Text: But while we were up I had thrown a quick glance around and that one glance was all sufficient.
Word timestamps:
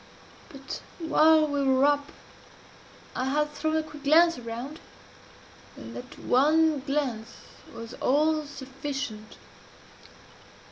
But 0.49 0.81
while 0.97 1.45
we 1.45 1.63
were 1.63 1.85
up 1.85 2.11
I 3.15 3.25
had 3.25 3.51
thrown 3.51 3.75
a 3.77 3.83
quick 3.83 4.03
glance 4.03 4.35
around 4.39 4.79
and 5.75 5.95
that 5.95 6.17
one 6.17 6.79
glance 6.79 7.33
was 7.71 7.93
all 8.01 8.43
sufficient. 8.47 9.37